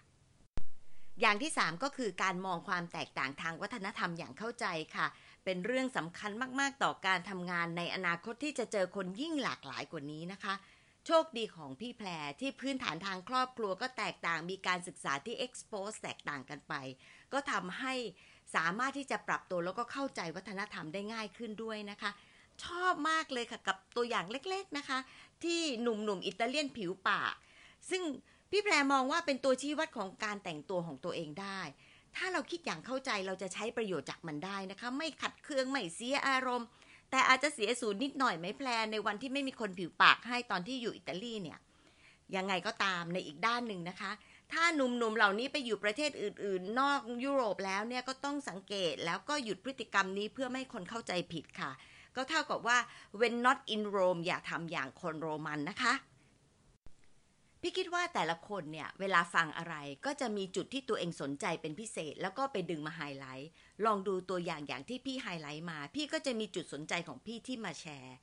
[1.20, 5.07] อย่างที่ 3 ก็คือการมองความแตกต่างทางวัฒนธรรมอย่างเข้าใจค่ะ
[5.45, 6.31] เป็นเรื่องสำคัญ
[6.61, 10.55] มาก ๆ ต่อการทำงานในอนาคตที่จะเจอคนยิ่งหลากหลายกว่านี้นะคะ
[11.07, 12.09] โชคดีของพี่แพร
[12.41, 16.75] ที่พื้นฐานทางครอบครัวก็แตกต่างมีการศึกษาที่ expose แตกต่างกันไป
[17.33, 17.95] ก็ทำให้
[18.55, 22.11] สามารถที่จะปรับตัวแล้วก็เข้าใจวัฒนธรรมได้ง่ายขึ้นด้วยนะคะ
[22.65, 24.99] ชอบมากเลยค่ะกับตัวอย่างเล็กๆนะคะ
[25.45, 27.35] ที่หนุ่มๆอิตาเลียนผิวปาก
[27.91, 28.03] ซึ่ง
[28.51, 31.61] พี่แพรมองว่าเป็นตัวชี้วัดของการแต่งตัวของตัวเองได้
[32.16, 36.66] ถ้าเราคิดอย่างเข้าใจเราจะใช้ประโยชน์จากมันได้นะคะ ไม่ขัดเคืองไม่เสียอารมณ์
[37.11, 41.59] แต่อาจจะเสียศูนย์นิดหน่อยไหมแพรในวันที่ไม่มีคนผิวปากให้ตอนที่อยู่อิตาลีเนี่ย
[42.37, 44.11] ยังไงก็ตามในอีกด้านหนึ่งนะคะ
[44.53, 51.70] ถ้าหนุ่มๆเหล่านี้ไปอยู่ประเทศอื่น ๆ นอกยุโรปแล้วเนี่ยก็ต้องสังเกตแล้วก็หยุดพฤติกรรมนี้เพื่อไม่ให้คนเข้าใจผิดค่ะ
[52.16, 52.79] ก็เท่ากับว่า
[53.20, 55.92] when not in Rome อย่าทำอย่างคนโรมันนะคะ
[57.66, 59.74] พี่คิดว่าแต่ละคนเนี่ย เวลาฟังอะไร
[60.07, 63.50] ก็จะมีจุดที่ตัวเองสนใจเป็นพิเศษ แล้วก็ไปดึงมาไฮไลท์
[63.85, 68.14] ลองดูตัวอย่างอย่างที่พี่ไฮไลท์มา พี่ก็จะมีจุดสนใจของพี่ที่มาแชร์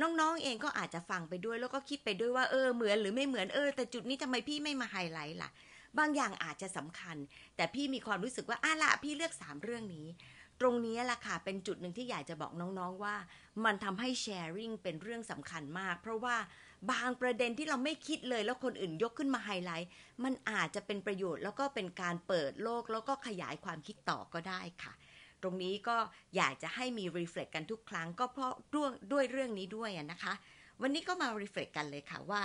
[0.00, 5.50] น้องๆเองก็อาจจะฟังไปด้วยแล้วก็คิดไปด้วยว่าเออเหมือนหรือไม่เหมือนเออแต่จุดนี้ทำไมพี่ไม่มาไฮไลท์ล่ะ
[5.98, 7.16] บางอย่างอาจจะสำคัญ
[7.56, 10.06] แต่พี่มีความรู้สึกว่าอะละพี่เลือก 3 เรื่องนี้
[10.60, 13.16] ตรงนี้ล่ะค่ะ เป็นจุดหนึ่งที่อยากจะบอกน้องๆว่า
[13.64, 16.36] มันทำให้แชร์ริ่งเป็นเรื่องสำคัญมาก เพราะว่า
[16.90, 19.88] บางประเด็นที่เราไม่คิดเลยแล้วคนอื่นยกขึ้นมาไฮไลท์
[20.24, 24.92] มันอาจจะเป็นประโยชน์แล้วก็เป็นการเปิดโลกแล้วก็ขยายความคิดต่อก็ได้ค่ะ
[25.42, 25.96] ตรงนี้ก็
[26.36, 30.34] อยากจะให้มีรีเฟล็กกันทุกครั้งก็เพราะด้วยด้วยเรื่องนี้ด้วยนะคะ
[30.82, 32.42] วันนี้ก็มารีเฟล็กกันเลยค่ะว่า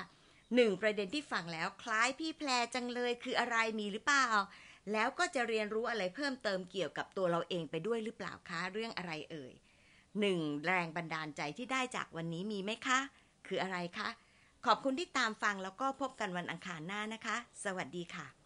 [0.55, 4.27] หนึ่งประเด็นที่ฟังแล้วคล้ายพี่แพรจังเลยคืออะไรมีหรือเปล่า
[4.91, 9.53] แล้วก็จะเรียนรู้อะไรเพิ่มเติมเกี่ยวกับตัวเราเองไปด้วยหรือเปล่าคะเรื่องอะไรเอ่ย
[10.19, 12.99] หนึ่งแรงบันดาลใจที่ได้จากวันนี้มีไหมคะ
[13.47, 14.09] คืออะไรคะ
[14.67, 18.42] ขอบคุณที่ตามฟังแล้วก็พบกันวันอังคารหน้านะคะ สวัสดีค่ะ